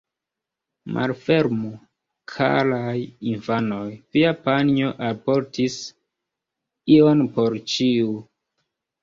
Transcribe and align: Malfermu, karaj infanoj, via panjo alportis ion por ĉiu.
Malfermu, 0.93 1.69
karaj 2.33 2.95
infanoj, 3.33 3.83
via 4.17 4.33
panjo 4.49 4.89
alportis 5.11 5.77
ion 6.99 7.25
por 7.39 7.61
ĉiu. 7.77 8.19